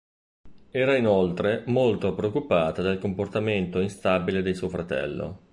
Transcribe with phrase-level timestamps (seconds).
[0.71, 5.43] Era inoltre molto preoccupata del comportamento instabile di suo fratello.